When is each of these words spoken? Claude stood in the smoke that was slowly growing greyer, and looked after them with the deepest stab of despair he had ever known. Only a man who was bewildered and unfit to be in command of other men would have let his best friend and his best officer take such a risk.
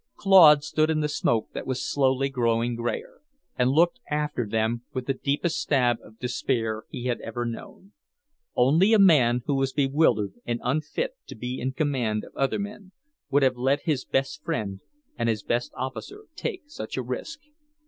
Claude 0.15 0.63
stood 0.63 0.89
in 0.89 1.01
the 1.01 1.07
smoke 1.07 1.49
that 1.53 1.67
was 1.67 1.87
slowly 1.87 2.27
growing 2.27 2.75
greyer, 2.75 3.21
and 3.55 3.69
looked 3.69 3.99
after 4.09 4.47
them 4.47 4.81
with 4.95 5.05
the 5.05 5.13
deepest 5.13 5.61
stab 5.61 5.97
of 6.03 6.17
despair 6.17 6.85
he 6.89 7.05
had 7.05 7.21
ever 7.21 7.45
known. 7.45 7.91
Only 8.55 8.93
a 8.93 8.97
man 8.97 9.43
who 9.45 9.53
was 9.53 9.73
bewildered 9.73 10.33
and 10.43 10.59
unfit 10.63 11.17
to 11.27 11.35
be 11.35 11.59
in 11.59 11.73
command 11.73 12.23
of 12.23 12.35
other 12.35 12.57
men 12.57 12.93
would 13.29 13.43
have 13.43 13.57
let 13.57 13.83
his 13.83 14.03
best 14.03 14.43
friend 14.43 14.79
and 15.19 15.29
his 15.29 15.43
best 15.43 15.71
officer 15.77 16.23
take 16.35 16.63
such 16.65 16.97
a 16.97 17.03
risk. 17.03 17.39